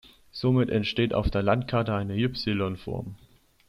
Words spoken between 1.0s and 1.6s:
auf der